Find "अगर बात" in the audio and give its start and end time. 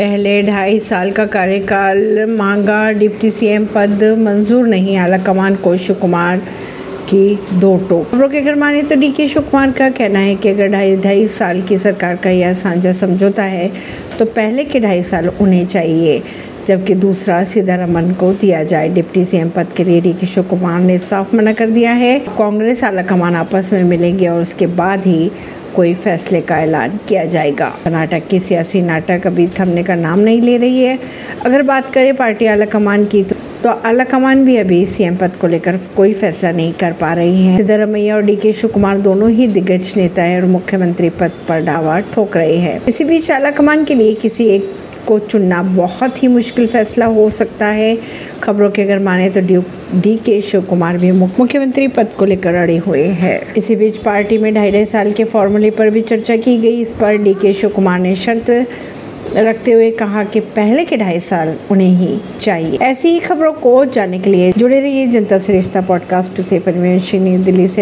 31.44-31.92